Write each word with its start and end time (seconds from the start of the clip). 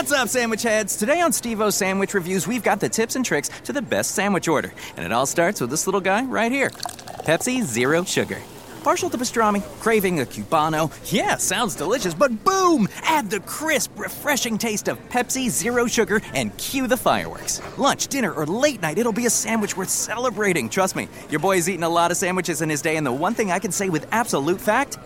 What's 0.00 0.12
up, 0.12 0.28
sandwich 0.28 0.62
heads? 0.62 0.96
Today 0.96 1.20
on 1.20 1.30
Steve 1.30 1.60
O 1.60 1.68
Sandwich 1.68 2.14
Reviews, 2.14 2.48
we've 2.48 2.62
got 2.62 2.80
the 2.80 2.88
tips 2.88 3.16
and 3.16 3.24
tricks 3.24 3.50
to 3.64 3.72
the 3.74 3.82
best 3.82 4.12
sandwich 4.12 4.48
order. 4.48 4.72
And 4.96 5.04
it 5.04 5.12
all 5.12 5.26
starts 5.26 5.60
with 5.60 5.68
this 5.68 5.86
little 5.86 6.00
guy 6.00 6.24
right 6.24 6.50
here 6.50 6.70
Pepsi 6.70 7.62
Zero 7.62 8.02
Sugar. 8.04 8.40
Partial 8.82 9.10
to 9.10 9.18
pastrami, 9.18 9.62
craving 9.78 10.20
a 10.20 10.24
cubano. 10.24 10.90
Yeah, 11.12 11.36
sounds 11.36 11.76
delicious, 11.76 12.14
but 12.14 12.44
boom! 12.44 12.88
Add 13.02 13.28
the 13.28 13.40
crisp, 13.40 13.90
refreshing 13.98 14.56
taste 14.56 14.88
of 14.88 14.98
Pepsi 15.10 15.50
Zero 15.50 15.86
Sugar 15.86 16.22
and 16.32 16.56
cue 16.56 16.86
the 16.86 16.96
fireworks. 16.96 17.60
Lunch, 17.76 18.06
dinner, 18.06 18.32
or 18.32 18.46
late 18.46 18.80
night, 18.80 18.96
it'll 18.96 19.12
be 19.12 19.26
a 19.26 19.30
sandwich 19.30 19.76
worth 19.76 19.90
celebrating. 19.90 20.70
Trust 20.70 20.96
me, 20.96 21.08
your 21.28 21.40
boy's 21.40 21.68
eaten 21.68 21.84
a 21.84 21.88
lot 21.90 22.10
of 22.10 22.16
sandwiches 22.16 22.62
in 22.62 22.70
his 22.70 22.80
day, 22.80 22.96
and 22.96 23.06
the 23.06 23.12
one 23.12 23.34
thing 23.34 23.52
I 23.52 23.58
can 23.58 23.70
say 23.70 23.90
with 23.90 24.06
absolute 24.12 24.62
fact 24.62 24.96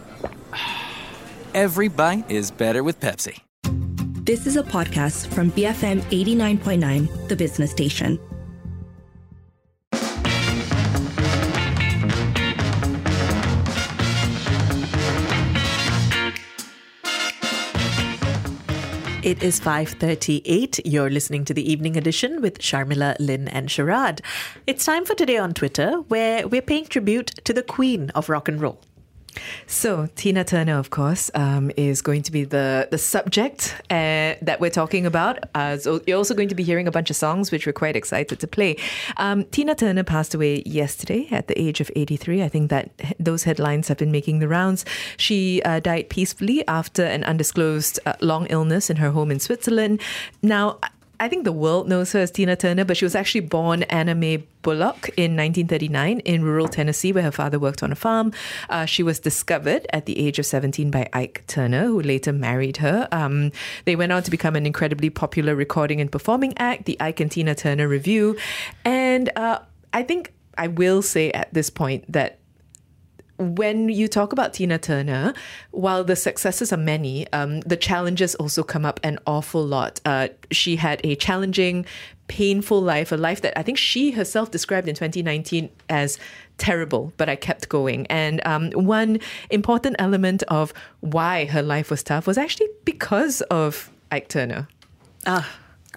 every 1.52 1.88
bite 1.88 2.30
is 2.30 2.52
better 2.52 2.84
with 2.84 3.00
Pepsi. 3.00 3.43
This 4.24 4.46
is 4.46 4.56
a 4.56 4.62
podcast 4.62 5.26
from 5.34 5.50
BFM 5.52 6.00
89.9, 6.04 7.28
the 7.28 7.36
business 7.36 7.70
station. 7.70 8.18
It 19.22 19.42
is 19.42 19.60
5:38. 19.60 20.80
You're 20.86 21.10
listening 21.10 21.44
to 21.44 21.52
the 21.52 21.70
evening 21.70 21.98
edition 21.98 22.40
with 22.40 22.60
Sharmila, 22.60 23.16
Lynn 23.20 23.48
and 23.48 23.68
Sharad. 23.68 24.22
It's 24.66 24.86
time 24.86 25.04
for 25.04 25.14
today 25.14 25.36
on 25.36 25.52
Twitter 25.52 25.96
where 26.08 26.48
we're 26.48 26.62
paying 26.62 26.86
tribute 26.86 27.44
to 27.44 27.52
the 27.52 27.62
queen 27.62 28.08
of 28.14 28.30
rock 28.30 28.48
and 28.48 28.58
roll. 28.58 28.80
So 29.66 30.08
Tina 30.14 30.44
Turner, 30.44 30.78
of 30.78 30.90
course, 30.90 31.30
um, 31.34 31.70
is 31.76 32.02
going 32.02 32.22
to 32.22 32.32
be 32.32 32.44
the 32.44 32.88
the 32.90 32.98
subject 32.98 33.74
uh, 33.90 34.34
that 34.42 34.58
we're 34.60 34.70
talking 34.70 35.06
about. 35.06 35.38
Uh, 35.54 35.76
so 35.76 36.00
you're 36.06 36.18
also 36.18 36.34
going 36.34 36.48
to 36.48 36.54
be 36.54 36.62
hearing 36.62 36.86
a 36.86 36.90
bunch 36.90 37.10
of 37.10 37.16
songs 37.16 37.50
which 37.50 37.66
we're 37.66 37.72
quite 37.72 37.96
excited 37.96 38.40
to 38.40 38.46
play. 38.46 38.76
Um, 39.16 39.44
Tina 39.44 39.74
Turner 39.74 40.04
passed 40.04 40.34
away 40.34 40.62
yesterday 40.66 41.28
at 41.30 41.48
the 41.48 41.60
age 41.60 41.80
of 41.80 41.90
83. 41.96 42.42
I 42.42 42.48
think 42.48 42.70
that 42.70 42.90
those 43.18 43.44
headlines 43.44 43.88
have 43.88 43.98
been 43.98 44.12
making 44.12 44.38
the 44.38 44.48
rounds. 44.48 44.84
She 45.16 45.62
uh, 45.62 45.80
died 45.80 46.08
peacefully 46.08 46.66
after 46.68 47.04
an 47.04 47.24
undisclosed 47.24 48.00
uh, 48.06 48.14
long 48.20 48.46
illness 48.46 48.90
in 48.90 48.96
her 48.96 49.10
home 49.10 49.30
in 49.30 49.40
Switzerland. 49.40 50.00
Now. 50.42 50.78
I 51.20 51.28
think 51.28 51.44
the 51.44 51.52
world 51.52 51.88
knows 51.88 52.12
her 52.12 52.20
as 52.20 52.30
Tina 52.30 52.56
Turner, 52.56 52.84
but 52.84 52.96
she 52.96 53.04
was 53.04 53.14
actually 53.14 53.42
born 53.42 53.84
Anna 53.84 54.14
Mae 54.14 54.46
Bullock 54.62 55.08
in 55.16 55.36
1939 55.36 56.20
in 56.20 56.42
rural 56.42 56.68
Tennessee, 56.68 57.12
where 57.12 57.22
her 57.22 57.30
father 57.30 57.58
worked 57.58 57.82
on 57.82 57.92
a 57.92 57.94
farm. 57.94 58.32
Uh, 58.68 58.84
she 58.84 59.02
was 59.02 59.20
discovered 59.20 59.86
at 59.92 60.06
the 60.06 60.18
age 60.18 60.38
of 60.38 60.46
17 60.46 60.90
by 60.90 61.08
Ike 61.12 61.44
Turner, 61.46 61.86
who 61.86 62.00
later 62.00 62.32
married 62.32 62.78
her. 62.78 63.08
Um, 63.12 63.52
they 63.84 63.96
went 63.96 64.12
on 64.12 64.22
to 64.22 64.30
become 64.30 64.56
an 64.56 64.66
incredibly 64.66 65.10
popular 65.10 65.54
recording 65.54 66.00
and 66.00 66.10
performing 66.10 66.54
act, 66.58 66.86
the 66.86 66.96
Ike 67.00 67.20
and 67.20 67.30
Tina 67.30 67.54
Turner 67.54 67.88
Revue. 67.88 68.36
And 68.84 69.30
uh, 69.36 69.60
I 69.92 70.02
think 70.02 70.32
I 70.56 70.68
will 70.68 71.02
say 71.02 71.30
at 71.32 71.52
this 71.52 71.70
point 71.70 72.10
that 72.10 72.38
when 73.38 73.88
you 73.88 74.06
talk 74.06 74.32
about 74.32 74.54
Tina 74.54 74.78
Turner, 74.78 75.34
while 75.70 76.04
the 76.04 76.16
successes 76.16 76.72
are 76.72 76.78
many, 76.78 77.30
um, 77.32 77.60
the 77.60 77.76
challenges 77.76 78.34
also 78.36 78.62
come 78.62 78.84
up 78.84 79.00
an 79.02 79.18
awful 79.26 79.64
lot. 79.64 80.00
Uh, 80.04 80.28
she 80.50 80.76
had 80.76 81.00
a 81.04 81.16
challenging, 81.16 81.84
painful 82.28 82.80
life, 82.80 83.10
a 83.10 83.16
life 83.16 83.40
that 83.42 83.58
I 83.58 83.62
think 83.62 83.78
she 83.78 84.12
herself 84.12 84.50
described 84.50 84.88
in 84.88 84.94
2019 84.94 85.68
as 85.88 86.18
terrible, 86.58 87.12
but 87.16 87.28
I 87.28 87.36
kept 87.36 87.68
going. 87.68 88.06
And 88.06 88.40
um, 88.46 88.70
one 88.72 89.18
important 89.50 89.96
element 89.98 90.42
of 90.44 90.72
why 91.00 91.46
her 91.46 91.62
life 91.62 91.90
was 91.90 92.02
tough 92.02 92.26
was 92.26 92.38
actually 92.38 92.68
because 92.84 93.40
of 93.42 93.90
Ike 94.12 94.28
Turner. 94.28 94.68
Ah, 95.26 95.48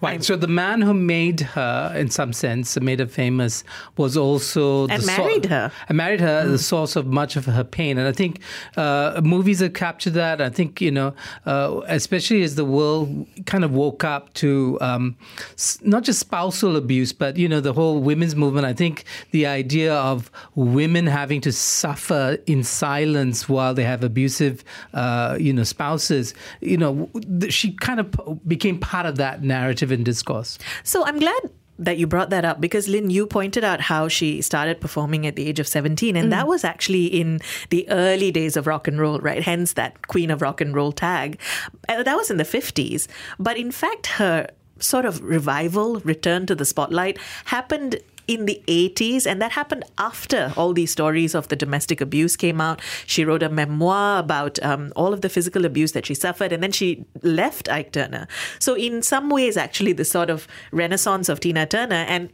Right. 0.01 0.23
So 0.23 0.35
the 0.35 0.47
man 0.47 0.81
who 0.81 0.93
made 0.93 1.39
her, 1.41 1.93
in 1.95 2.09
some 2.09 2.33
sense, 2.33 2.79
made 2.79 2.99
her 2.99 3.07
famous, 3.07 3.63
was 3.97 4.15
also 4.17 4.87
and 4.87 5.05
married 5.05 5.43
so- 5.45 5.49
her. 5.49 5.71
and 5.89 5.97
married 5.97 6.19
her, 6.21 6.43
Hmm. 6.43 6.51
the 6.51 6.59
source 6.59 6.95
of 6.95 7.07
much 7.07 7.35
of 7.35 7.45
her 7.45 7.63
pain. 7.63 7.97
And 7.97 8.07
I 8.07 8.11
think 8.11 8.39
uh, 8.75 9.19
movies 9.23 9.59
have 9.59 9.73
captured 9.73 10.13
that. 10.13 10.41
I 10.41 10.49
think 10.49 10.81
you 10.81 10.91
know, 10.91 11.13
uh, 11.45 11.81
especially 11.87 12.43
as 12.43 12.55
the 12.55 12.65
world 12.65 13.25
kind 13.45 13.63
of 13.63 13.71
woke 13.73 14.03
up 14.03 14.33
to 14.35 14.77
um, 14.81 15.15
s- 15.53 15.79
not 15.81 16.03
just 16.03 16.19
spousal 16.19 16.75
abuse, 16.75 17.11
but 17.13 17.37
you 17.37 17.47
know, 17.49 17.59
the 17.59 17.73
whole 17.73 17.99
women's 18.01 18.35
movement. 18.35 18.65
I 18.65 18.73
think 18.73 19.03
the 19.31 19.45
idea 19.45 19.93
of 19.93 20.29
women 20.55 21.07
having 21.07 21.41
to 21.41 21.51
suffer 21.51 22.37
in 22.45 22.63
silence 22.63 23.49
while 23.49 23.73
they 23.73 23.83
have 23.83 24.03
abusive, 24.03 24.63
uh, 24.93 25.37
you 25.39 25.53
know, 25.53 25.63
spouses. 25.63 26.33
You 26.61 26.77
know, 26.77 27.09
she 27.49 27.71
kind 27.73 27.99
of 27.99 28.11
p- 28.11 28.19
became 28.47 28.77
part 28.79 29.05
of 29.05 29.15
that 29.17 29.43
narrative 29.43 29.86
and 29.91 30.05
discourse. 30.05 30.57
So 30.83 31.05
I'm 31.05 31.19
glad 31.19 31.49
that 31.79 31.97
you 31.97 32.07
brought 32.07 32.31
that 32.31 32.43
up 32.43 32.59
because 32.59 32.87
Lynn, 32.87 33.09
you 33.11 33.27
pointed 33.27 33.63
out 33.63 33.81
how 33.81 34.07
she 34.07 34.41
started 34.41 34.81
performing 34.81 35.27
at 35.27 35.35
the 35.35 35.47
age 35.47 35.59
of 35.59 35.67
17, 35.67 36.15
and 36.15 36.31
that 36.31 36.47
was 36.47 36.63
actually 36.63 37.05
in 37.05 37.39
the 37.69 37.87
early 37.89 38.31
days 38.31 38.57
of 38.57 38.65
rock 38.65 38.87
and 38.87 38.99
roll, 38.99 39.19
right? 39.19 39.43
Hence 39.43 39.73
that 39.73 40.07
Queen 40.07 40.31
of 40.31 40.41
Rock 40.41 40.59
and 40.59 40.73
Roll 40.73 40.91
tag. 40.91 41.39
Uh, 41.87 42.01
That 42.01 42.15
was 42.15 42.31
in 42.31 42.37
the 42.37 42.43
50s. 42.43 43.07
But 43.37 43.57
in 43.57 43.71
fact, 43.71 44.07
her 44.07 44.49
sort 44.79 45.05
of 45.05 45.21
revival, 45.21 45.99
return 45.99 46.45
to 46.47 46.55
the 46.55 46.65
spotlight, 46.65 47.19
happened 47.45 47.97
in 48.27 48.45
the 48.45 48.61
80s 48.67 49.25
and 49.25 49.41
that 49.41 49.51
happened 49.53 49.85
after 49.97 50.53
all 50.57 50.73
these 50.73 50.91
stories 50.91 51.33
of 51.33 51.47
the 51.47 51.55
domestic 51.55 52.01
abuse 52.01 52.35
came 52.35 52.59
out 52.59 52.81
she 53.05 53.23
wrote 53.23 53.43
a 53.43 53.49
memoir 53.49 54.19
about 54.19 54.61
um, 54.63 54.91
all 54.95 55.13
of 55.13 55.21
the 55.21 55.29
physical 55.29 55.65
abuse 55.65 55.93
that 55.93 56.05
she 56.05 56.13
suffered 56.13 56.51
and 56.51 56.61
then 56.61 56.71
she 56.71 57.05
left 57.21 57.69
ike 57.69 57.91
turner 57.91 58.27
so 58.59 58.75
in 58.75 59.01
some 59.01 59.29
ways 59.29 59.57
actually 59.57 59.93
the 59.93 60.05
sort 60.05 60.29
of 60.29 60.47
renaissance 60.71 61.29
of 61.29 61.39
tina 61.39 61.65
turner 61.65 62.05
and 62.07 62.31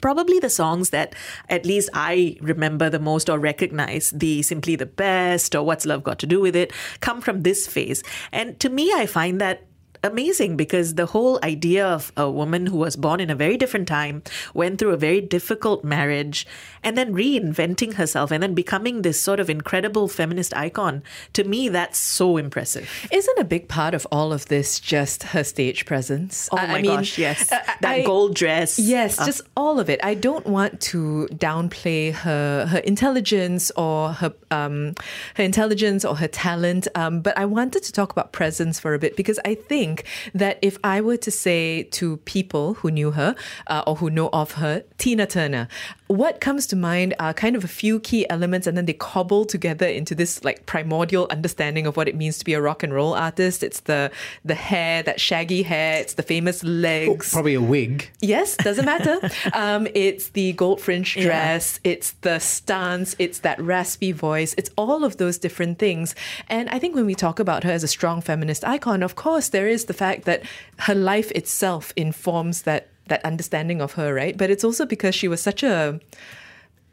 Probably 0.00 0.38
the 0.38 0.50
songs 0.50 0.90
that 0.90 1.14
at 1.48 1.66
least 1.66 1.90
I 1.92 2.36
remember 2.40 2.88
the 2.88 2.98
most 2.98 3.28
or 3.28 3.38
recognize, 3.38 4.10
the 4.10 4.42
Simply 4.42 4.76
the 4.76 4.86
Best 4.86 5.54
or 5.54 5.64
What's 5.64 5.84
Love 5.84 6.02
Got 6.02 6.18
to 6.20 6.26
Do 6.26 6.40
with 6.40 6.56
It, 6.56 6.72
come 7.00 7.20
from 7.20 7.42
this 7.42 7.66
phase. 7.66 8.02
And 8.30 8.58
to 8.60 8.70
me, 8.70 8.92
I 8.94 9.06
find 9.06 9.40
that 9.40 9.66
amazing 10.02 10.56
because 10.56 10.94
the 10.94 11.06
whole 11.06 11.38
idea 11.44 11.86
of 11.86 12.12
a 12.16 12.30
woman 12.30 12.66
who 12.66 12.76
was 12.76 12.96
born 12.96 13.20
in 13.20 13.30
a 13.30 13.34
very 13.34 13.56
different 13.56 13.88
time, 13.88 14.22
went 14.54 14.78
through 14.78 14.90
a 14.90 14.96
very 14.96 15.20
difficult 15.20 15.84
marriage, 15.84 16.46
and 16.82 16.96
then 16.98 17.12
reinventing 17.14 17.94
herself 17.94 18.30
and 18.30 18.42
then 18.42 18.54
becoming 18.54 19.02
this 19.02 19.20
sort 19.20 19.38
of 19.40 19.48
incredible 19.48 20.08
feminist 20.08 20.54
icon, 20.56 21.02
to 21.32 21.44
me, 21.44 21.68
that's 21.68 21.98
so 21.98 22.36
impressive. 22.36 22.88
Isn't 23.12 23.38
a 23.38 23.44
big 23.44 23.68
part 23.68 23.94
of 23.94 24.06
all 24.10 24.32
of 24.32 24.46
this 24.46 24.80
just 24.80 25.22
her 25.34 25.44
stage 25.44 25.84
presence? 25.86 26.48
Oh 26.52 26.56
I- 26.58 26.66
my 26.66 26.78
I 26.78 26.82
mean, 26.82 26.90
gosh, 26.96 27.18
yes. 27.18 27.52
uh, 27.52 27.58
that 27.80 27.94
I- 27.96 28.02
gold 28.04 28.34
dress. 28.34 28.78
Yes, 28.78 29.18
Uh, 29.20 29.26
just 29.26 29.42
all 29.56 29.78
of 29.78 29.88
it. 29.88 30.00
I 30.02 30.14
don't 30.14 30.46
want 30.46 30.80
to 30.92 31.28
downplay 31.32 32.12
her 32.12 32.66
her 32.66 32.78
intelligence 32.78 33.70
or 33.76 34.12
her 34.20 34.32
um, 34.50 34.94
her 35.36 35.44
intelligence 35.44 36.04
or 36.04 36.16
her 36.16 36.28
talent, 36.28 36.88
um, 36.94 37.20
but 37.20 37.36
I 37.38 37.44
wanted 37.44 37.82
to 37.84 37.92
talk 37.92 38.10
about 38.12 38.32
presence 38.32 38.80
for 38.80 38.94
a 38.94 38.98
bit 38.98 39.16
because 39.16 39.38
I 39.44 39.54
think 39.54 39.91
that 40.34 40.58
if 40.62 40.78
I 40.84 41.00
were 41.00 41.16
to 41.18 41.30
say 41.30 41.84
to 41.84 42.18
people 42.18 42.74
who 42.74 42.90
knew 42.90 43.12
her 43.12 43.34
uh, 43.66 43.82
or 43.86 43.96
who 43.96 44.10
know 44.10 44.28
of 44.32 44.52
her, 44.52 44.84
Tina 44.98 45.26
Turner, 45.26 45.68
what 46.12 46.40
comes 46.40 46.66
to 46.68 46.76
mind 46.76 47.14
are 47.18 47.32
kind 47.32 47.56
of 47.56 47.64
a 47.64 47.68
few 47.68 47.98
key 48.00 48.28
elements, 48.28 48.66
and 48.66 48.76
then 48.76 48.86
they 48.86 48.92
cobble 48.92 49.44
together 49.44 49.86
into 49.86 50.14
this 50.14 50.44
like 50.44 50.66
primordial 50.66 51.26
understanding 51.30 51.86
of 51.86 51.96
what 51.96 52.08
it 52.08 52.14
means 52.14 52.38
to 52.38 52.44
be 52.44 52.52
a 52.52 52.60
rock 52.60 52.82
and 52.82 52.92
roll 52.92 53.14
artist. 53.14 53.62
It's 53.62 53.80
the 53.80 54.10
the 54.44 54.54
hair, 54.54 55.02
that 55.02 55.20
shaggy 55.20 55.62
hair. 55.62 56.00
It's 56.00 56.14
the 56.14 56.22
famous 56.22 56.62
legs. 56.62 57.32
Probably 57.32 57.54
a 57.54 57.60
wig. 57.60 58.10
Yes, 58.20 58.56
doesn't 58.56 58.84
matter. 58.84 59.18
um, 59.54 59.88
it's 59.94 60.30
the 60.30 60.52
gold 60.52 60.80
fringe 60.80 61.14
dress, 61.14 61.80
it's 61.84 62.12
the 62.20 62.38
stance, 62.38 63.16
it's 63.18 63.40
that 63.40 63.60
raspy 63.60 64.12
voice, 64.12 64.54
it's 64.58 64.70
all 64.76 65.04
of 65.04 65.16
those 65.16 65.38
different 65.38 65.78
things. 65.78 66.14
And 66.48 66.68
I 66.68 66.78
think 66.78 66.94
when 66.94 67.06
we 67.06 67.14
talk 67.14 67.38
about 67.38 67.64
her 67.64 67.70
as 67.70 67.82
a 67.82 67.88
strong 67.88 68.20
feminist 68.20 68.64
icon, 68.64 69.02
of 69.02 69.14
course, 69.14 69.48
there 69.48 69.68
is 69.68 69.86
the 69.86 69.94
fact 69.94 70.24
that 70.24 70.42
her 70.80 70.94
life 70.94 71.30
itself 71.32 71.92
informs 71.96 72.62
that 72.62 72.88
that 73.12 73.22
understanding 73.26 73.82
of 73.82 73.92
her, 73.92 74.14
right? 74.14 74.36
But 74.38 74.48
it's 74.48 74.64
also 74.64 74.86
because 74.86 75.14
she 75.14 75.28
was 75.28 75.42
such 75.42 75.62
a 75.62 76.00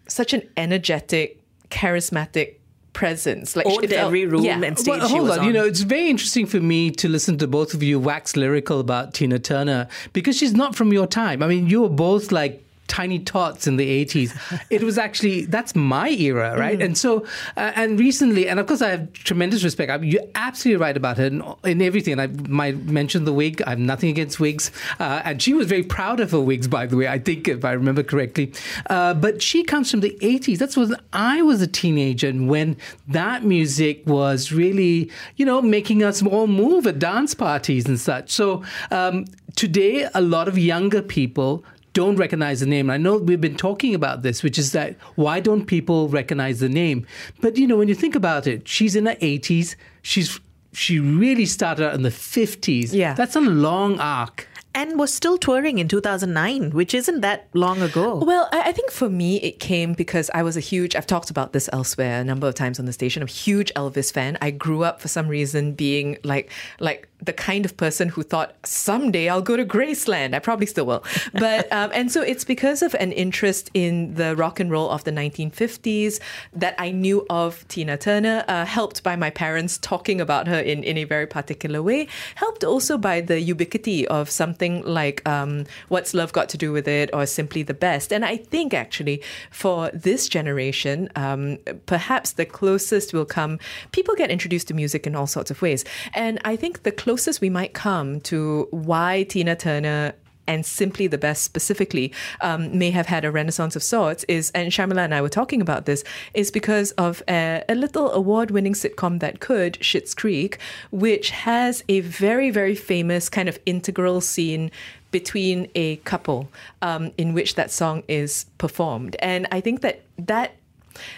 such 0.08 0.34
an 0.34 0.42
energetic, 0.58 1.40
charismatic 1.70 2.56
presence. 2.92 3.56
Like 3.56 3.68
Owned 3.68 3.86
it 3.86 3.92
felt- 3.92 4.08
every 4.08 4.26
room 4.26 4.44
yeah. 4.44 4.62
and 4.62 4.78
stage 4.78 5.00
Well, 5.00 5.08
she 5.08 5.16
hold 5.16 5.30
was 5.30 5.38
on. 5.38 5.46
You 5.46 5.54
know, 5.54 5.64
it's 5.66 5.82
very 5.82 6.10
interesting 6.10 6.46
for 6.46 6.60
me 6.60 6.92
to 6.92 7.08
listen 7.08 7.38
to 7.38 7.48
both 7.48 7.74
of 7.74 7.82
you 7.82 8.00
wax 8.00 8.36
lyrical 8.36 8.82
about 8.82 9.14
Tina 9.14 9.40
Turner 9.40 9.88
because 10.12 10.36
she's 10.36 10.54
not 10.54 10.76
from 10.76 10.92
your 10.92 11.08
time. 11.08 11.42
I 11.42 11.48
mean, 11.48 11.68
you 11.70 11.82
were 11.84 11.90
both 11.90 12.32
like 12.34 12.66
Tiny 12.90 13.20
Tots 13.20 13.68
in 13.68 13.78
the 13.78 14.06
80s. 14.06 14.36
it 14.70 14.84
was 14.84 14.98
actually, 14.98 15.46
that's 15.46 15.76
my 15.76 16.10
era, 16.10 16.58
right? 16.58 16.80
Mm. 16.80 16.86
And 16.86 16.98
so, 16.98 17.26
uh, 17.56 17.72
and 17.76 17.98
recently, 17.98 18.50
and 18.50 18.60
of 18.60 18.68
course, 18.68 18.82
I 18.82 18.90
have 18.90 19.14
tremendous 19.14 19.64
respect. 19.64 19.92
I, 19.92 19.98
you're 19.98 20.24
absolutely 20.36 20.82
right 20.82 20.98
about 20.98 21.18
her 21.18 21.28
in, 21.28 21.44
in 21.64 21.82
everything. 21.82 22.20
And 22.20 22.22
I 22.22 22.28
might 22.50 22.84
mention 22.86 23.24
the 23.24 23.32
wig. 23.32 23.62
I 23.62 23.72
have 23.72 23.80
nothing 23.80 24.10
against 24.10 24.40
wigs. 24.40 24.72
Uh, 25.00 25.22
and 25.24 25.42
she 25.42 25.54
was 25.54 25.68
very 25.68 25.84
proud 25.84 26.20
of 26.20 26.32
her 26.32 26.42
wigs, 26.42 26.68
by 26.68 26.88
the 26.88 26.98
way, 26.98 27.08
I 27.08 27.20
think, 27.20 27.48
if 27.48 27.64
I 27.64 27.72
remember 27.72 28.04
correctly. 28.04 28.52
Uh, 28.90 29.14
but 29.14 29.42
she 29.42 29.64
comes 29.64 29.90
from 29.92 30.02
the 30.02 30.18
80s. 30.22 30.58
That's 30.58 30.76
when 30.76 30.96
I 31.14 31.42
was 31.44 31.62
a 31.62 31.68
teenager 31.68 32.28
and 32.28 32.50
when 32.50 32.76
that 33.08 33.44
music 33.44 34.06
was 34.06 34.52
really, 34.52 35.12
you 35.38 35.46
know, 35.46 35.62
making 35.62 36.04
us 36.04 36.24
all 36.24 36.48
move 36.48 36.88
at 36.88 37.00
dance 37.00 37.36
parties 37.36 37.88
and 37.88 38.00
such. 38.00 38.32
So 38.32 38.64
um, 38.90 39.26
today, 39.56 40.10
a 40.14 40.22
lot 40.22 40.48
of 40.48 40.58
younger 40.58 41.02
people 41.02 41.64
don't 42.00 42.16
recognize 42.16 42.62
the 42.62 42.66
name. 42.66 42.90
I 42.90 42.96
know 42.96 43.18
we've 43.18 43.42
been 43.42 43.58
talking 43.58 43.94
about 43.94 44.22
this, 44.22 44.42
which 44.42 44.58
is 44.58 44.72
that 44.72 44.96
why 45.16 45.42
don't 45.42 45.66
people 45.66 46.08
recognize 46.08 46.62
the 46.62 46.70
name? 46.70 47.06
But 47.42 47.58
you 47.58 47.68
know, 47.68 47.76
when 47.76 47.90
you 47.90 47.96
think 47.96 48.16
about 48.16 48.48
it, 48.48 48.70
she's 48.70 48.96
in 48.96 49.06
her 49.06 49.16
80s. 49.16 49.76
She's 50.02 50.40
she 50.72 50.98
really 50.98 51.46
started 51.46 51.86
out 51.86 51.96
in 51.96 52.04
the 52.04 52.10
50s. 52.10 52.94
Yeah. 52.94 53.16
That's 53.16 53.36
a 53.36 53.42
long 53.42 54.00
arc. 54.00 54.48
And 54.80 54.98
was 54.98 55.14
still 55.14 55.38
touring 55.38 55.78
in 55.78 55.90
2009, 55.90 56.72
which 56.72 56.94
isn't 56.94 57.20
that 57.20 57.50
long 57.54 57.82
ago. 57.82 58.16
Well, 58.16 58.48
I, 58.54 58.70
I 58.70 58.72
think 58.72 58.92
for 58.92 59.10
me, 59.10 59.36
it 59.42 59.60
came 59.60 59.92
because 59.92 60.32
I 60.34 60.42
was 60.42 60.56
a 60.56 60.62
huge, 60.62 60.96
I've 60.96 61.06
talked 61.06 61.30
about 61.30 61.52
this 61.52 61.70
elsewhere 61.74 62.22
a 62.22 62.24
number 62.24 62.48
of 62.48 62.56
times 62.56 62.80
on 62.80 62.86
the 62.86 62.94
station, 62.94 63.22
I'm 63.22 63.28
a 63.28 63.32
huge 63.32 63.74
Elvis 63.74 64.10
fan. 64.10 64.38
I 64.40 64.52
grew 64.52 64.86
up 64.86 65.02
for 65.02 65.10
some 65.10 65.28
reason 65.28 65.74
being 65.74 66.18
like, 66.24 66.50
like 66.80 67.10
the 67.22 67.34
kind 67.34 67.66
of 67.66 67.76
person 67.76 68.08
who 68.08 68.24
thought 68.24 68.56
someday 68.64 69.28
I'll 69.28 69.42
go 69.42 69.58
to 69.58 69.66
Graceland. 69.66 70.34
I 70.34 70.40
probably 70.40 70.66
still 70.66 70.86
will. 70.86 71.04
But, 71.34 71.72
um, 71.72 71.92
and 71.94 72.12
so 72.12 72.22
it's 72.22 72.44
because 72.44 72.82
of 72.82 72.96
an 72.96 73.12
interest 73.12 73.70
in 73.74 74.16
the 74.16 74.36
rock 74.36 74.60
and 74.60 74.72
roll 74.72 74.90
of 74.90 75.04
the 75.04 75.12
1950s 75.12 76.20
that 76.54 76.76
I 76.78 76.92
knew 76.92 77.26
of 77.30 77.68
Tina 77.68 77.98
Turner, 77.98 78.46
uh, 78.48 78.66
helped 78.66 79.04
by 79.04 79.16
my 79.16 79.30
parents 79.30 79.78
talking 79.78 80.22
about 80.22 80.48
her 80.48 80.60
in, 80.60 80.84
in 80.84 80.98
a 80.98 81.04
very 81.04 81.28
particular 81.28 81.84
way, 81.84 82.08
helped 82.36 82.64
also 82.64 82.98
by 82.98 83.22
the 83.22 83.42
ubiquity 83.42 84.08
of 84.08 84.30
something 84.70 84.92
like 84.92 85.28
um, 85.28 85.66
What's 85.90 86.14
Love 86.14 86.34
Got 86.34 86.50
to 86.50 86.58
Do 86.58 86.72
with 86.72 86.88
It 86.88 87.10
or 87.14 87.26
Simply 87.26 87.64
the 87.64 87.74
Best. 87.74 88.12
And 88.14 88.26
I 88.26 88.38
think 88.38 88.74
actually 88.74 89.22
for 89.52 89.90
this 89.94 90.28
generation, 90.28 91.10
um, 91.16 91.58
perhaps 91.86 92.34
the 92.34 92.46
closest 92.46 93.14
will 93.14 93.26
come, 93.26 93.60
people 93.92 94.16
get 94.16 94.30
introduced 94.30 94.68
to 94.70 94.74
music 94.74 95.08
in 95.08 95.16
all 95.16 95.28
sorts 95.28 95.52
of 95.52 95.62
ways. 95.62 95.86
And 96.14 96.40
I 96.46 96.56
think 96.56 96.84
the 96.84 96.92
closest 96.92 97.42
we 97.42 97.50
might 97.50 97.74
come 97.74 98.22
to 98.22 98.68
why 98.72 99.24
Tina 99.24 99.56
Turner 99.56 100.14
and 100.50 100.66
simply 100.66 101.08
the 101.08 101.18
best 101.18 101.44
specifically 101.44 102.12
um, 102.42 102.78
may 102.78 102.90
have 102.90 103.06
had 103.06 103.24
a 103.24 103.32
renaissance 103.32 103.76
of 103.76 103.84
sorts 103.84 104.26
is 104.26 104.52
and 104.56 104.72
Sharmila 104.72 105.06
and 105.06 105.14
I 105.16 105.22
were 105.22 105.30
talking 105.30 105.62
about 105.62 105.86
this 105.86 106.04
is 106.34 106.52
because 106.52 106.92
of 106.92 107.24
a, 107.30 107.64
a 107.70 107.76
little 107.76 108.12
award-winning 108.12 108.74
sitcom 108.74 109.20
that 109.20 109.40
could 109.40 109.74
Schitt's 109.76 110.14
Creek 110.14 110.58
which 110.92 111.30
has 111.30 111.84
a 111.88 112.02
very 112.02 112.50
very 112.50 112.76
famous 112.76 113.30
kind 113.30 113.48
of 113.48 113.60
integral 113.66 114.20
scene 114.20 114.72
between 115.12 115.68
a 115.76 115.98
couple 115.98 116.50
um, 116.82 117.12
in 117.18 117.34
which 117.34 117.56
that 117.56 117.72
song 117.72 118.04
is 118.08 118.46
performed. 118.58 119.16
And 119.20 119.48
I 119.52 119.62
think 119.62 119.82
that 119.82 120.02
that 120.18 120.54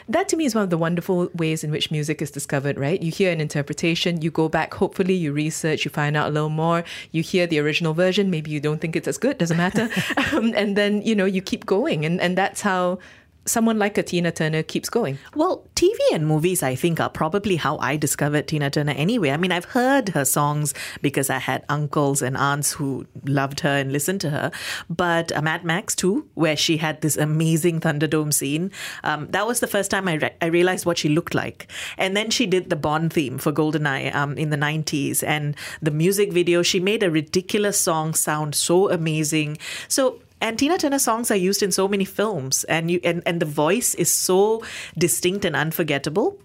that 0.10 0.30
to 0.30 0.36
me 0.36 0.46
is 0.46 0.56
one 0.56 0.64
of 0.64 0.70
the 0.70 0.78
wonderful 0.78 1.30
ways 1.34 1.64
in 1.64 1.72
which 1.72 1.92
music 1.92 2.22
is 2.22 2.32
discovered, 2.32 2.78
right? 2.78 3.02
You 3.02 3.12
hear 3.12 3.32
an 3.32 3.42
interpretation, 3.42 4.22
you 4.22 4.32
go 4.32 4.50
back, 4.50 4.74
hopefully 4.74 5.14
you 5.14 5.34
research, 5.34 5.86
you 5.86 5.92
find 5.92 6.16
out 6.18 6.30
a 6.30 6.32
little 6.32 6.50
more, 6.50 6.84
you 7.12 7.24
hear 7.24 7.48
the 7.48 7.60
original 7.60 7.94
version, 7.94 8.30
maybe 8.30 8.52
you 8.52 8.60
don't 8.60 8.80
think 8.80 8.96
it's 8.96 9.08
as 9.08 9.18
good, 9.18 9.38
doesn't 9.38 9.58
matter. 9.58 9.90
um, 10.34 10.54
and 10.56 10.76
then, 10.76 11.02
you 11.02 11.16
know, 11.16 11.26
you 11.26 11.42
keep 11.42 11.66
going. 11.66 12.06
And, 12.06 12.20
and 12.22 12.38
that's 12.38 12.62
how 12.62 13.00
someone 13.46 13.80
like 13.80 13.98
a 13.98 14.04
Tina 14.04 14.32
Turner 14.32 14.64
keeps 14.64 14.90
going. 14.90 15.18
Well, 15.36 15.66
TV 15.76 15.98
and 16.14 16.28
movies, 16.28 16.62
I 16.62 16.76
think, 16.76 17.00
are 17.00 17.10
probably 17.10 17.56
how 17.56 17.78
I 17.78 17.98
discovered 17.98 18.48
Tina 18.48 18.70
Turner 18.70 18.94
anyway. 18.94 19.32
I 19.32 19.38
mean, 19.38 19.52
I've 19.52 19.66
heard 19.66 20.10
her 20.10 20.26
songs 20.26 20.74
because 21.02 21.30
I 21.30 21.40
had 21.40 21.66
uncles 21.68 22.22
and 22.22 22.38
aunts 22.38 22.74
who 22.74 23.08
loved 23.26 23.62
her 23.62 23.70
and 23.70 23.92
listened 23.92 24.22
to 24.22 24.30
her. 24.30 24.52
But 24.90 25.32
uh, 25.32 25.42
Mad 25.42 25.64
Max, 25.64 25.96
too, 25.96 26.28
where 26.36 26.56
she 26.56 26.78
had 26.78 27.02
this 27.02 27.18
amazing 27.18 27.80
Thunderdome 27.80 28.34
scene, 28.34 28.72
um, 29.04 29.28
that 29.32 29.48
was 29.48 29.60
the 29.60 29.68
first 29.68 29.90
time 29.90 30.08
I, 30.08 30.16
re- 30.16 30.36
I 30.42 30.46
realized 30.46 30.86
what 30.86 31.00
she 31.00 31.10
looked 31.10 31.34
like. 31.34 31.72
And 31.98 32.16
then 32.16 32.30
she 32.30 32.46
did 32.46 32.70
the 32.70 32.76
Bond 32.76 33.12
theme 33.12 33.40
for 33.40 33.52
GoldenEye 33.52 34.14
um, 34.14 34.38
in 34.38 34.52
the 34.52 34.58
90s. 34.58 35.24
And 35.24 35.56
the 35.82 35.92
music 35.92 36.32
video, 36.32 36.62
she 36.62 36.80
made 36.80 37.02
a 37.02 37.10
ridiculous 37.10 37.80
song 37.80 38.14
sound 38.14 38.54
so 38.54 38.92
amazing. 38.92 39.58
So, 39.88 40.22
and 40.42 40.60
Tina 40.60 40.78
Turner 40.78 41.00
songs 41.00 41.32
are 41.32 41.36
used 41.36 41.64
in 41.64 41.72
so 41.72 41.88
many 41.88 42.04
films, 42.04 42.64
and 42.66 42.92
you 42.92 43.00
and, 43.04 43.24
and 43.26 43.40
the 43.40 43.46
voice 43.46 43.94
is 43.96 44.12
so 44.12 44.64
distinct 44.98 45.46
and 45.46 45.56
unforgettable. 45.56 46.40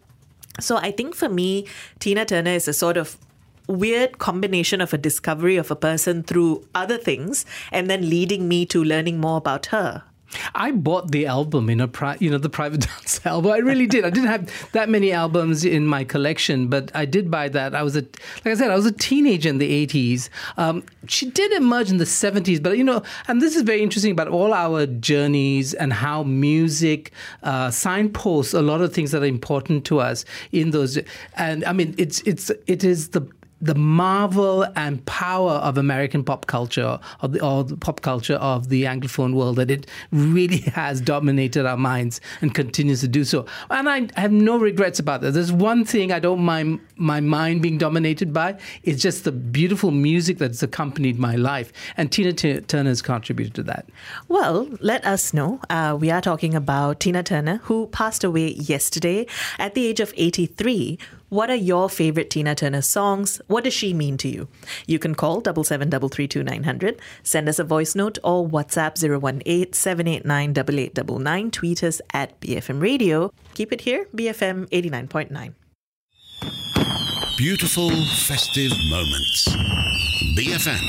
So 0.60 0.76
I 0.76 0.90
think 0.90 1.14
for 1.14 1.28
me, 1.28 1.66
Tina 1.98 2.24
Turner 2.24 2.52
is 2.52 2.68
a 2.68 2.72
sort 2.72 2.96
of 2.96 3.16
weird 3.68 4.18
combination 4.18 4.80
of 4.80 4.94
a 4.94 4.98
discovery 4.98 5.56
of 5.56 5.70
a 5.70 5.76
person 5.76 6.22
through 6.22 6.66
other 6.74 6.96
things 6.96 7.44
and 7.72 7.90
then 7.90 8.08
leading 8.08 8.46
me 8.48 8.64
to 8.66 8.84
learning 8.84 9.18
more 9.18 9.38
about 9.38 9.66
her. 9.66 10.04
I 10.54 10.70
bought 10.72 11.12
the 11.12 11.26
album 11.26 11.70
in 11.70 11.80
a 11.80 11.88
pri- 11.88 12.16
you 12.20 12.30
know 12.30 12.38
the 12.38 12.48
private 12.48 12.80
dance 12.88 13.24
album. 13.24 13.52
I 13.52 13.58
really 13.58 13.86
did. 13.86 14.04
I 14.04 14.10
didn't 14.10 14.28
have 14.28 14.72
that 14.72 14.88
many 14.88 15.12
albums 15.12 15.64
in 15.64 15.86
my 15.86 16.04
collection, 16.04 16.68
but 16.68 16.90
I 16.94 17.04
did 17.04 17.30
buy 17.30 17.48
that. 17.50 17.74
I 17.74 17.82
was 17.82 17.96
a 17.96 18.00
like 18.02 18.46
I 18.46 18.54
said, 18.54 18.70
I 18.70 18.76
was 18.76 18.86
a 18.86 18.92
teenager 18.92 19.48
in 19.48 19.58
the 19.58 19.86
80s. 19.86 20.28
Um, 20.56 20.84
she 21.06 21.30
did 21.30 21.52
emerge 21.52 21.90
in 21.90 21.98
the 21.98 22.04
70s, 22.04 22.62
but 22.62 22.76
you 22.76 22.84
know, 22.84 23.02
and 23.28 23.40
this 23.40 23.56
is 23.56 23.62
very 23.62 23.82
interesting 23.82 24.12
about 24.12 24.28
all 24.28 24.52
our 24.52 24.86
journeys 24.86 25.74
and 25.74 25.92
how 25.92 26.22
music 26.22 27.12
uh, 27.42 27.70
signposts 27.70 28.54
a 28.54 28.62
lot 28.62 28.80
of 28.80 28.92
things 28.92 29.12
that 29.12 29.22
are 29.22 29.26
important 29.26 29.84
to 29.86 30.00
us 30.00 30.24
in 30.52 30.70
those. 30.70 30.98
And 31.36 31.64
I 31.64 31.72
mean, 31.72 31.94
it's 31.98 32.20
it's 32.22 32.50
it 32.66 32.84
is 32.84 33.10
the 33.10 33.26
the 33.60 33.74
marvel 33.74 34.66
and 34.76 35.04
power 35.06 35.52
of 35.52 35.78
American 35.78 36.22
pop 36.22 36.46
culture, 36.46 36.98
or 37.22 37.28
the, 37.28 37.44
or 37.44 37.64
the 37.64 37.76
pop 37.76 38.02
culture 38.02 38.34
of 38.34 38.68
the 38.68 38.84
Anglophone 38.84 39.34
world, 39.34 39.56
that 39.56 39.70
it 39.70 39.86
really 40.12 40.58
has 40.74 41.00
dominated 41.00 41.66
our 41.66 41.76
minds 41.76 42.20
and 42.40 42.54
continues 42.54 43.00
to 43.00 43.08
do 43.08 43.24
so. 43.24 43.46
And 43.70 43.88
I 43.88 44.08
have 44.20 44.32
no 44.32 44.58
regrets 44.58 44.98
about 44.98 45.20
that. 45.22 45.32
There's 45.32 45.52
one 45.52 45.84
thing 45.84 46.12
I 46.12 46.18
don't 46.18 46.40
mind 46.40 46.80
my 46.96 47.20
mind 47.20 47.62
being 47.62 47.78
dominated 47.78 48.32
by. 48.32 48.58
It's 48.82 49.02
just 49.02 49.24
the 49.24 49.32
beautiful 49.32 49.90
music 49.90 50.38
that's 50.38 50.62
accompanied 50.62 51.18
my 51.18 51.36
life. 51.36 51.72
And 51.96 52.10
Tina 52.10 52.32
T- 52.32 52.60
Turner 52.60 52.90
has 52.90 53.02
contributed 53.02 53.54
to 53.54 53.62
that. 53.64 53.86
Well, 54.28 54.68
let 54.80 55.04
us 55.04 55.34
know. 55.34 55.60
Uh, 55.68 55.96
we 55.98 56.10
are 56.10 56.20
talking 56.20 56.54
about 56.54 57.00
Tina 57.00 57.22
Turner, 57.22 57.60
who 57.64 57.86
passed 57.88 58.24
away 58.24 58.52
yesterday 58.52 59.26
at 59.58 59.74
the 59.74 59.86
age 59.86 60.00
of 60.00 60.12
83. 60.16 60.98
What 61.28 61.50
are 61.50 61.56
your 61.56 61.90
favorite 61.90 62.30
Tina 62.30 62.54
Turner 62.54 62.82
songs? 62.82 63.40
What 63.48 63.64
does 63.64 63.74
she 63.74 63.92
mean 63.92 64.16
to 64.18 64.28
you? 64.28 64.46
You 64.86 65.00
can 65.00 65.16
call 65.16 65.40
double 65.40 65.64
seven 65.64 65.90
double 65.90 66.08
three 66.08 66.28
two 66.28 66.44
nine 66.44 66.62
hundred, 66.62 67.00
send 67.24 67.48
us 67.48 67.58
a 67.58 67.64
voice 67.64 67.96
note 67.96 68.18
or 68.22 68.46
WhatsApp 68.46 69.02
018 69.02 69.72
789 69.72 70.50
8899. 70.50 71.50
Tweet 71.50 71.82
us 71.82 72.00
at 72.12 72.38
BFM 72.40 72.80
Radio. 72.80 73.32
Keep 73.54 73.72
it 73.72 73.80
here, 73.80 74.06
BFM 74.14 74.68
89.9. 74.70 75.54
Beautiful 77.36 77.90
festive 77.90 78.72
moments. 78.88 79.48
BFM 80.36 80.86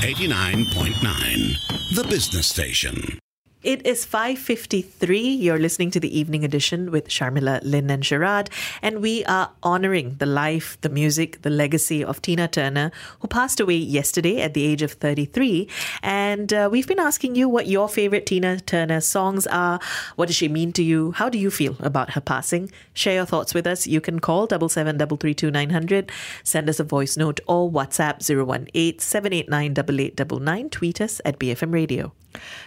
89.9, 0.00 1.94
the 1.96 2.04
business 2.04 2.46
station. 2.46 3.18
It 3.62 3.86
is 3.86 4.04
5.53. 4.04 5.40
You're 5.40 5.56
listening 5.56 5.92
to 5.92 6.00
the 6.00 6.18
evening 6.18 6.44
edition 6.44 6.90
with 6.90 7.06
Sharmila, 7.06 7.60
Lynn 7.62 7.90
and 7.90 8.02
Sharad. 8.02 8.48
And 8.82 9.00
we 9.00 9.24
are 9.26 9.52
honoring 9.62 10.16
the 10.16 10.26
life, 10.26 10.76
the 10.80 10.88
music, 10.88 11.42
the 11.42 11.50
legacy 11.50 12.02
of 12.02 12.20
Tina 12.20 12.48
Turner, 12.48 12.90
who 13.20 13.28
passed 13.28 13.60
away 13.60 13.76
yesterday 13.76 14.42
at 14.42 14.54
the 14.54 14.64
age 14.64 14.82
of 14.82 14.94
33. 14.94 15.68
And 16.02 16.52
uh, 16.52 16.70
we've 16.72 16.88
been 16.88 16.98
asking 16.98 17.36
you 17.36 17.48
what 17.48 17.68
your 17.68 17.88
favorite 17.88 18.26
Tina 18.26 18.58
Turner 18.58 19.00
songs 19.00 19.46
are. 19.46 19.78
What 20.16 20.26
does 20.26 20.34
she 20.34 20.48
mean 20.48 20.72
to 20.72 20.82
you? 20.82 21.12
How 21.12 21.28
do 21.28 21.38
you 21.38 21.48
feel 21.48 21.76
about 21.78 22.10
her 22.14 22.20
passing? 22.20 22.72
Share 22.94 23.14
your 23.14 23.26
thoughts 23.26 23.54
with 23.54 23.68
us. 23.68 23.86
You 23.86 24.00
can 24.00 24.18
call 24.18 24.48
77332900, 24.48 26.10
send 26.42 26.68
us 26.68 26.80
a 26.80 26.84
voice 26.84 27.16
note 27.16 27.38
or 27.46 27.70
WhatsApp 27.70 28.28
018 28.28 28.98
789 28.98 29.70
8899. 29.70 30.70
Tweet 30.70 31.00
us 31.00 31.20
at 31.24 31.38
BFM 31.38 31.72
Radio. 31.72 32.12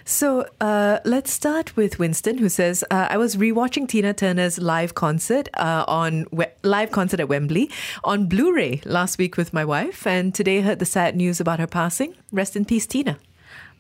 So 0.04 0.48
uh, 0.62 1.00
let's 1.06 1.32
start 1.32 1.76
with 1.76 1.98
Winston, 2.00 2.38
who 2.38 2.50
says, 2.50 2.84
uh, 2.92 3.08
"I 3.10 3.18
was 3.18 3.36
rewatching 3.36 3.88
Tina 3.88 4.14
Turner's 4.14 4.60
live 4.60 4.94
concert 4.94 5.50
uh, 5.56 5.84
on 5.88 6.26
we- 6.32 6.46
live 6.64 6.92
concert 6.92 7.20
at 7.20 7.28
Wembley 7.28 7.70
on 8.04 8.28
Blu-ray 8.28 8.82
last 8.86 9.18
week 9.18 9.38
with 9.38 9.54
my 9.54 9.66
wife, 9.66 10.06
and 10.06 10.34
today 10.34 10.62
heard 10.62 10.80
the 10.80 10.86
sad 10.86 11.16
news 11.16 11.40
about 11.40 11.60
her 11.60 11.68
passing. 11.68 12.16
Rest 12.32 12.56
in 12.56 12.66
peace, 12.66 12.86
Tina." 12.86 13.18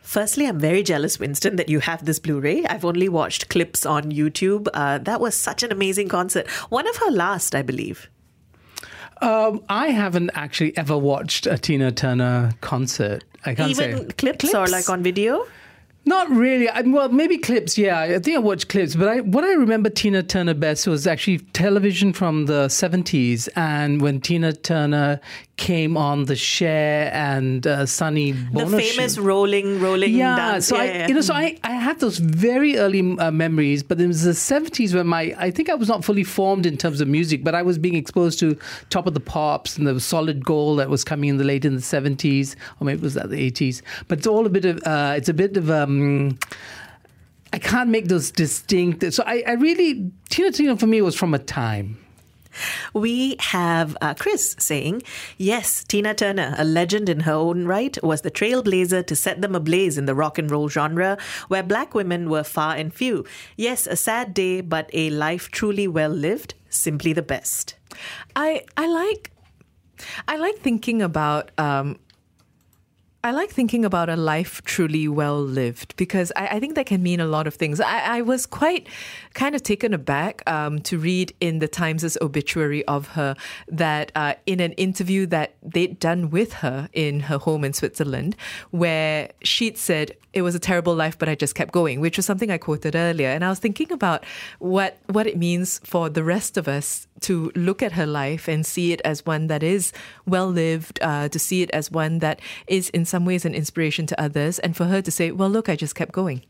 Firstly, 0.01 0.45
I'm 0.45 0.59
very 0.59 0.83
jealous, 0.83 1.19
Winston, 1.19 1.55
that 1.55 1.67
you 1.67 1.79
have 1.79 2.05
this 2.05 2.19
Blu 2.19 2.39
ray. 2.39 2.63
I've 2.63 2.85
only 2.85 3.09
watched 3.09 3.49
clips 3.49 3.87
on 3.87 4.11
YouTube. 4.11 4.67
Uh, 4.71 4.99
that 4.99 5.19
was 5.19 5.33
such 5.35 5.63
an 5.63 5.71
amazing 5.71 6.09
concert. 6.09 6.47
One 6.69 6.87
of 6.87 6.95
her 6.97 7.09
last, 7.09 7.55
I 7.55 7.63
believe. 7.63 8.07
Um, 9.21 9.63
I 9.67 9.87
haven't 9.87 10.29
actually 10.35 10.77
ever 10.77 10.95
watched 10.95 11.47
a 11.47 11.57
Tina 11.57 11.91
Turner 11.91 12.53
concert. 12.61 13.23
I 13.45 13.55
can't 13.55 13.71
Even 13.71 13.97
say. 13.97 14.05
clips, 14.17 14.53
or 14.53 14.67
like 14.67 14.89
on 14.89 15.01
video? 15.01 15.45
Not 16.07 16.29
really. 16.29 16.69
I, 16.69 16.81
well, 16.81 17.09
maybe 17.09 17.39
clips. 17.39 17.77
Yeah, 17.77 17.99
I 17.99 18.19
think 18.19 18.35
I 18.35 18.39
watched 18.39 18.69
clips. 18.69 18.95
But 18.95 19.07
I, 19.07 19.21
what 19.21 19.43
I 19.43 19.53
remember 19.53 19.89
Tina 19.89 20.21
Turner 20.21 20.53
best 20.53 20.85
was 20.85 21.07
actually 21.07 21.39
television 21.39 22.13
from 22.13 22.45
the 22.45 22.69
seventies, 22.69 23.47
and 23.55 23.99
when 24.01 24.21
Tina 24.21 24.53
Turner 24.53 25.19
came 25.57 25.95
on 25.95 26.25
the 26.25 26.35
Cher 26.35 27.09
and 27.13 27.65
uh, 27.65 27.85
Sonny 27.85 28.33
Bono 28.33 28.69
the 28.69 28.77
famous 28.77 29.15
show. 29.15 29.21
rolling, 29.21 29.79
rolling 29.79 30.13
yeah, 30.13 30.35
dance. 30.35 30.67
so 30.67 30.75
yeah, 30.75 30.81
I, 30.81 30.85
yeah. 30.85 31.07
you 31.07 31.13
know, 31.13 31.21
so 31.21 31.33
I, 31.33 31.57
I 31.63 31.71
have 31.71 31.99
those 31.99 32.17
very 32.17 32.77
early 32.77 33.17
uh, 33.17 33.31
memories, 33.31 33.81
but 33.81 33.99
it 34.01 34.07
was 34.07 34.23
the 34.23 34.33
seventies 34.33 34.93
when 34.93 35.07
my, 35.07 35.33
I 35.37 35.51
think 35.51 35.69
I 35.69 35.75
was 35.75 35.87
not 35.87 36.03
fully 36.03 36.25
formed 36.25 36.65
in 36.65 36.77
terms 36.77 36.99
of 36.99 37.07
music, 37.07 37.43
but 37.43 37.55
I 37.55 37.61
was 37.61 37.77
being 37.77 37.95
exposed 37.95 38.37
to 38.39 38.57
Top 38.89 39.07
of 39.07 39.13
the 39.13 39.19
Pops 39.21 39.77
and 39.77 39.87
the 39.87 39.99
Solid 39.99 40.43
Gold 40.43 40.79
that 40.79 40.89
was 40.89 41.03
coming 41.03 41.29
in 41.29 41.37
the 41.37 41.45
late 41.45 41.63
in 41.63 41.75
the 41.75 41.81
seventies, 41.81 42.55
or 42.81 42.85
maybe 42.85 42.99
it 42.99 43.03
was 43.03 43.13
that 43.13 43.29
the 43.29 43.39
eighties. 43.39 43.81
But 44.07 44.17
it's 44.17 44.27
all 44.27 44.45
a 44.45 44.49
bit 44.49 44.65
of, 44.65 44.83
uh, 44.85 45.13
it's 45.15 45.29
a 45.29 45.33
bit 45.33 45.55
of. 45.57 45.71
Um, 45.71 46.37
I 47.53 47.59
can't 47.59 47.89
make 47.89 48.09
those 48.09 48.31
distinct. 48.31 49.13
So 49.13 49.23
I, 49.25 49.41
I 49.47 49.53
really, 49.53 50.11
Tina 50.29 50.51
Turner 50.51 50.75
for 50.75 50.87
me 50.87 51.01
was 51.01 51.15
from 51.15 51.33
a 51.33 51.39
time. 51.39 51.97
We 52.93 53.35
have 53.39 53.97
uh, 54.01 54.13
Chris 54.13 54.55
saying, 54.59 55.03
Yes, 55.37 55.83
Tina 55.83 56.13
Turner, 56.13 56.55
a 56.57 56.63
legend 56.63 57.09
in 57.09 57.21
her 57.21 57.33
own 57.33 57.65
right, 57.65 58.01
was 58.03 58.21
the 58.21 58.31
trailblazer 58.31 59.05
to 59.05 59.15
set 59.15 59.41
them 59.41 59.55
ablaze 59.55 59.97
in 59.97 60.05
the 60.05 60.15
rock 60.15 60.37
and 60.37 60.49
roll 60.49 60.69
genre, 60.69 61.17
where 61.47 61.63
black 61.63 61.93
women 61.93 62.29
were 62.29 62.43
far 62.43 62.75
and 62.75 62.93
few. 62.93 63.25
Yes, 63.55 63.87
a 63.87 63.95
sad 63.95 64.33
day, 64.33 64.61
but 64.61 64.89
a 64.93 65.09
life 65.09 65.49
truly 65.51 65.87
well 65.87 66.09
lived, 66.11 66.53
simply 66.69 67.13
the 67.13 67.21
best. 67.21 67.75
I 68.35 68.63
I 68.75 68.87
like 68.87 69.31
I 70.27 70.37
like 70.37 70.57
thinking 70.59 71.01
about 71.01 71.51
um, 71.57 71.99
I 73.25 73.31
like 73.31 73.49
thinking 73.49 73.83
about 73.83 74.07
a 74.07 74.15
life 74.15 74.61
truly 74.65 75.07
well 75.07 75.41
lived 75.41 75.95
because 75.95 76.31
I, 76.35 76.45
I 76.45 76.59
think 76.59 76.75
that 76.75 76.85
can 76.85 77.01
mean 77.01 77.19
a 77.19 77.25
lot 77.25 77.47
of 77.47 77.55
things. 77.55 77.79
I, 77.79 78.17
I 78.17 78.21
was 78.21 78.45
quite 78.45 78.87
kind 79.33 79.55
of 79.55 79.63
taken 79.63 79.95
aback 79.95 80.47
um, 80.47 80.77
to 80.81 80.99
read 80.99 81.33
in 81.41 81.57
the 81.57 81.67
Times' 81.67 82.15
obituary 82.21 82.85
of 82.85 83.07
her 83.07 83.35
that 83.67 84.11
uh, 84.13 84.35
in 84.45 84.59
an 84.59 84.73
interview 84.73 85.25
that 85.25 85.55
they'd 85.63 85.99
done 85.99 86.29
with 86.29 86.53
her 86.53 86.87
in 86.93 87.21
her 87.21 87.39
home 87.39 87.63
in 87.63 87.73
Switzerland, 87.73 88.35
where 88.69 89.31
she'd 89.41 89.79
said, 89.79 90.15
it 90.35 90.41
was 90.41 90.53
a 90.53 90.59
terrible 90.59 90.93
life, 90.93 91.17
but 91.17 91.29
I 91.29 91.33
just 91.33 91.55
kept 91.55 91.71
going, 91.71 92.01
which 92.01 92.17
was 92.17 92.25
something 92.25 92.51
I 92.51 92.57
quoted 92.57 92.93
earlier. 92.93 93.29
And 93.29 93.43
I 93.43 93.49
was 93.49 93.59
thinking 93.59 93.91
about 93.93 94.25
what 94.59 94.97
what 95.07 95.25
it 95.27 95.37
means 95.37 95.79
for 95.85 96.09
the 96.09 96.25
rest 96.25 96.57
of 96.57 96.67
us 96.67 97.07
to 97.21 97.53
look 97.55 97.81
at 97.81 97.93
her 97.93 98.05
life 98.05 98.49
and 98.49 98.65
see 98.65 98.91
it 98.91 98.99
as 99.05 99.25
one 99.25 99.47
that 99.47 99.63
is 99.63 99.93
well 100.25 100.49
lived, 100.49 100.99
uh, 101.01 101.29
to 101.29 101.39
see 101.39 101.61
it 101.61 101.71
as 101.71 101.89
one 101.89 102.19
that 102.19 102.41
is 102.67 102.89
in 102.89 103.05
some 103.15 103.23
ways 103.23 103.45
an 103.45 103.55
inspiration 103.55 104.05
to 104.11 104.21
others, 104.27 104.59
and 104.59 104.75
for 104.75 104.85
her 104.91 105.01
to 105.01 105.11
say, 105.17 105.31
"Well, 105.31 105.51
look, 105.55 105.69
I 105.69 105.77
just 105.77 105.95
kept 105.95 106.11
going." 106.11 106.41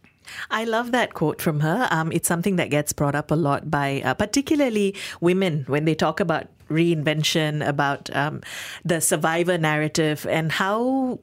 I 0.50 0.63
love 0.65 0.91
that 0.98 1.13
quote 1.13 1.39
from 1.41 1.60
her. 1.60 1.88
Um, 1.91 2.12
it's 2.12 2.27
something 2.27 2.55
that 2.55 2.72
gets 2.72 2.91
brought 2.93 3.13
up 3.13 3.29
a 3.29 3.36
lot 3.36 3.69
by 3.69 4.01
uh, 4.03 4.15
particularly 4.15 4.95
women 5.22 5.65
when 5.67 5.86
they 5.86 5.93
talk 5.93 6.19
about 6.19 6.48
reinvention, 6.69 7.62
about 7.67 8.10
um, 8.15 8.41
the 8.84 9.00
survivor 9.01 9.60
narrative, 9.60 10.25
and 10.25 10.51
how, 10.51 11.19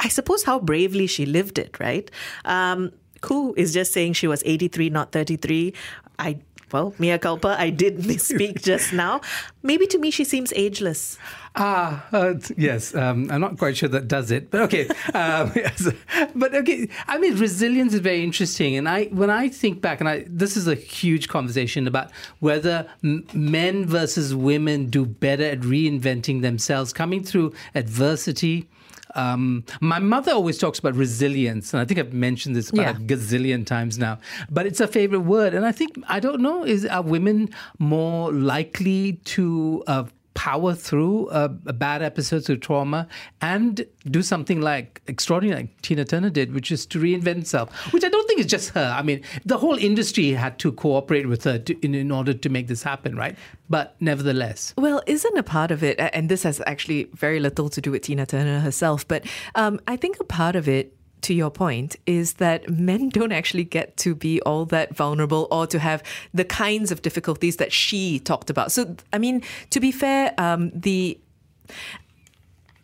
I 0.00 0.08
suppose, 0.08 0.44
how 0.44 0.58
bravely 0.58 1.06
she 1.06 1.26
lived 1.26 1.58
it, 1.58 1.78
right? 1.78 2.10
Um, 2.46 2.92
Koo 3.20 3.52
is 3.56 3.74
just 3.74 3.92
saying 3.92 4.14
she 4.14 4.26
was 4.26 4.42
83, 4.46 4.88
not 4.88 5.12
33. 5.12 5.74
I 6.18 6.38
well, 6.72 6.94
Mea 6.98 7.18
culpa, 7.18 7.56
I 7.58 7.70
did 7.70 7.98
misspeak 8.10 8.62
just 8.62 8.92
now. 8.92 9.20
Maybe 9.62 9.86
to 9.88 9.98
me 9.98 10.10
she 10.10 10.24
seems 10.24 10.52
ageless. 10.54 11.18
Ah, 11.56 12.06
uh, 12.12 12.34
yes. 12.56 12.94
Um, 12.94 13.28
I'm 13.30 13.40
not 13.40 13.58
quite 13.58 13.76
sure 13.76 13.88
that 13.88 14.06
does 14.06 14.30
it, 14.30 14.50
but 14.50 14.60
okay. 14.62 14.88
Um, 15.14 15.50
yes. 15.56 15.88
But 16.34 16.54
okay, 16.54 16.88
I 17.08 17.18
mean, 17.18 17.36
resilience 17.38 17.94
is 17.94 18.00
very 18.00 18.22
interesting, 18.22 18.76
and 18.76 18.88
I 18.88 19.06
when 19.06 19.30
I 19.30 19.48
think 19.48 19.80
back, 19.80 20.00
and 20.00 20.08
I 20.08 20.24
this 20.28 20.56
is 20.56 20.68
a 20.68 20.74
huge 20.74 21.28
conversation 21.28 21.86
about 21.88 22.10
whether 22.40 22.86
m- 23.02 23.26
men 23.32 23.86
versus 23.86 24.34
women 24.34 24.86
do 24.90 25.06
better 25.06 25.44
at 25.44 25.60
reinventing 25.60 26.42
themselves, 26.42 26.92
coming 26.92 27.24
through 27.24 27.52
adversity. 27.74 28.68
Um, 29.14 29.64
my 29.80 29.98
mother 29.98 30.32
always 30.32 30.58
talks 30.58 30.78
about 30.78 30.94
resilience, 30.94 31.72
and 31.72 31.80
I 31.80 31.84
think 31.84 31.98
I've 32.00 32.12
mentioned 32.12 32.54
this 32.56 32.70
about 32.70 32.82
Yeah. 32.82 32.90
a 32.90 32.94
gazillion 32.94 33.64
times 33.66 33.98
now. 33.98 34.18
But 34.50 34.66
it's 34.66 34.80
a 34.80 34.86
favorite 34.86 35.20
word, 35.20 35.54
and 35.54 35.64
I 35.64 35.72
think 35.72 35.96
I 36.08 36.20
don't 36.20 36.40
know 36.40 36.64
is 36.64 36.84
are 36.86 37.02
women 37.02 37.48
more 37.78 38.32
likely 38.32 39.14
to 39.24 39.82
uh, 39.86 40.04
power 40.38 40.72
through 40.72 41.28
a, 41.30 41.46
a 41.66 41.72
bad 41.72 42.00
episode 42.00 42.48
of 42.48 42.60
trauma 42.60 43.08
and 43.40 43.84
do 44.08 44.22
something 44.22 44.60
like 44.60 45.02
extraordinary, 45.08 45.62
like 45.62 45.82
Tina 45.82 46.04
Turner 46.04 46.30
did, 46.30 46.54
which 46.54 46.70
is 46.70 46.86
to 46.86 47.00
reinvent 47.00 47.38
herself. 47.40 47.92
Which 47.92 48.04
I 48.04 48.08
don't 48.08 48.24
think 48.28 48.38
is 48.38 48.46
just 48.46 48.70
her. 48.70 48.94
I 48.96 49.02
mean, 49.02 49.22
the 49.44 49.58
whole 49.58 49.76
industry 49.76 50.30
had 50.30 50.60
to 50.60 50.70
cooperate 50.70 51.26
with 51.26 51.42
her 51.42 51.58
to, 51.58 51.84
in, 51.84 51.92
in 51.92 52.12
order 52.12 52.34
to 52.34 52.48
make 52.48 52.68
this 52.68 52.84
happen, 52.84 53.16
right? 53.16 53.36
But 53.68 53.96
nevertheless. 53.98 54.74
Well, 54.78 55.02
isn't 55.08 55.36
a 55.36 55.42
part 55.42 55.72
of 55.72 55.82
it, 55.82 55.98
and 55.98 56.28
this 56.28 56.44
has 56.44 56.62
actually 56.68 57.10
very 57.14 57.40
little 57.40 57.68
to 57.70 57.80
do 57.80 57.90
with 57.90 58.02
Tina 58.02 58.24
Turner 58.24 58.60
herself, 58.60 59.08
but 59.08 59.26
um, 59.56 59.80
I 59.88 59.96
think 59.96 60.20
a 60.20 60.24
part 60.24 60.54
of 60.54 60.68
it, 60.68 60.94
to 61.22 61.34
your 61.34 61.50
point, 61.50 61.96
is 62.06 62.34
that 62.34 62.68
men 62.68 63.08
don't 63.08 63.32
actually 63.32 63.64
get 63.64 63.96
to 63.98 64.14
be 64.14 64.40
all 64.42 64.64
that 64.66 64.94
vulnerable 64.94 65.48
or 65.50 65.66
to 65.66 65.78
have 65.78 66.02
the 66.32 66.44
kinds 66.44 66.90
of 66.90 67.02
difficulties 67.02 67.56
that 67.56 67.72
she 67.72 68.18
talked 68.18 68.50
about. 68.50 68.72
So, 68.72 68.96
I 69.12 69.18
mean, 69.18 69.42
to 69.70 69.80
be 69.80 69.92
fair, 69.92 70.34
um, 70.38 70.70
the 70.74 71.18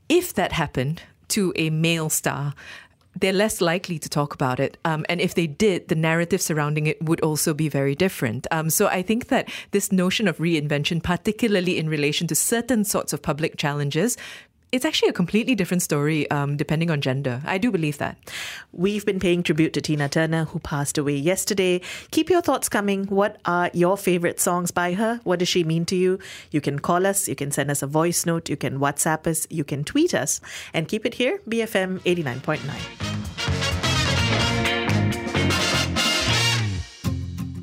if 0.08 0.34
that 0.34 0.52
happened 0.52 1.02
to 1.28 1.52
a 1.56 1.70
male 1.70 2.10
star, 2.10 2.54
they're 3.20 3.32
less 3.32 3.60
likely 3.60 3.98
to 3.98 4.08
talk 4.08 4.34
about 4.34 4.58
it. 4.58 4.76
Um, 4.84 5.04
and 5.08 5.20
if 5.20 5.34
they 5.34 5.46
did, 5.46 5.88
the 5.88 5.94
narrative 5.94 6.42
surrounding 6.42 6.86
it 6.86 7.02
would 7.02 7.20
also 7.20 7.54
be 7.54 7.68
very 7.68 7.94
different. 7.94 8.46
Um, 8.50 8.70
so 8.70 8.88
I 8.88 9.02
think 9.02 9.28
that 9.28 9.48
this 9.70 9.92
notion 9.92 10.26
of 10.26 10.38
reinvention, 10.38 11.02
particularly 11.02 11.78
in 11.78 11.88
relation 11.88 12.26
to 12.28 12.34
certain 12.34 12.84
sorts 12.84 13.12
of 13.12 13.22
public 13.22 13.56
challenges, 13.56 14.16
it's 14.74 14.84
actually 14.84 15.08
a 15.08 15.12
completely 15.12 15.54
different 15.54 15.84
story 15.84 16.28
um, 16.32 16.56
depending 16.56 16.90
on 16.90 17.00
gender. 17.00 17.40
I 17.46 17.58
do 17.58 17.70
believe 17.70 17.98
that. 17.98 18.18
We've 18.72 19.06
been 19.06 19.20
paying 19.20 19.44
tribute 19.44 19.72
to 19.74 19.80
Tina 19.80 20.08
Turner, 20.08 20.46
who 20.46 20.58
passed 20.58 20.98
away 20.98 21.14
yesterday. 21.14 21.80
Keep 22.10 22.28
your 22.28 22.42
thoughts 22.42 22.68
coming. 22.68 23.04
What 23.04 23.38
are 23.44 23.70
your 23.72 23.96
favorite 23.96 24.40
songs 24.40 24.72
by 24.72 24.94
her? 24.94 25.20
What 25.22 25.38
does 25.38 25.46
she 25.46 25.62
mean 25.62 25.84
to 25.86 25.94
you? 25.94 26.18
You 26.50 26.60
can 26.60 26.80
call 26.80 27.06
us, 27.06 27.28
you 27.28 27.36
can 27.36 27.52
send 27.52 27.70
us 27.70 27.82
a 27.82 27.86
voice 27.86 28.26
note, 28.26 28.48
you 28.48 28.56
can 28.56 28.80
WhatsApp 28.80 29.28
us, 29.28 29.46
you 29.48 29.62
can 29.62 29.84
tweet 29.84 30.12
us, 30.12 30.40
and 30.72 30.88
keep 30.88 31.06
it 31.06 31.14
here, 31.14 31.38
BFM 31.48 32.00
89.9. 32.00 32.58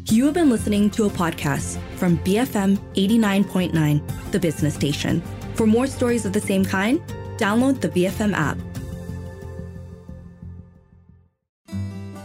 You 0.09 0.25
have 0.25 0.33
been 0.33 0.49
listening 0.49 0.89
to 0.91 1.05
a 1.05 1.09
podcast 1.09 1.77
from 1.97 2.17
BFM 2.19 2.77
89.9, 2.95 4.31
the 4.31 4.39
business 4.39 4.75
station. 4.75 5.21
For 5.61 5.67
more 5.67 5.85
stories 5.85 6.25
of 6.25 6.33
the 6.33 6.41
same 6.41 6.65
kind, 6.65 6.99
download 7.37 7.81
the 7.81 7.89
BFM 7.89 8.33
app. 8.33 8.57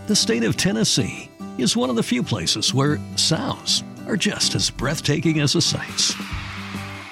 The 0.07 0.17
state 0.17 0.43
of 0.43 0.57
Tennessee 0.57 1.31
is 1.59 1.77
one 1.77 1.91
of 1.91 1.97
the 1.97 2.03
few 2.03 2.23
places 2.23 2.73
where 2.73 2.99
sounds 3.17 3.85
are 4.07 4.17
just 4.17 4.55
as 4.55 4.71
breathtaking 4.71 5.41
as 5.41 5.53
the 5.53 5.61
sights. 5.61 6.15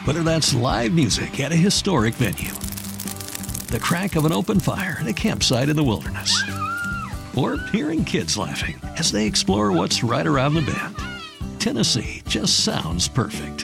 Whether 0.07 0.23
that's 0.23 0.55
live 0.55 0.95
music 0.95 1.41
at 1.41 1.53
a 1.53 1.57
historic 1.57 2.15
venue, 2.15 2.55
the 3.67 3.81
crack 3.83 4.17
of 4.17 4.25
an 4.25 4.33
open 4.33 4.61
fire 4.61 4.97
at 4.99 5.07
a 5.07 5.13
campsite 5.13 5.69
in 5.69 5.77
the 5.77 5.85
wilderness, 5.85 6.43
or 7.37 7.59
hearing 7.71 8.03
kids 8.03 8.39
laughing 8.39 8.81
as 8.97 9.13
they 9.13 9.27
explore 9.27 9.73
what's 9.73 10.03
right 10.03 10.27
around 10.27 10.55
the 10.55 10.63
bend, 10.63 11.61
Tennessee 11.61 12.23
just 12.27 12.65
sounds 12.65 13.09
perfect. 13.09 13.64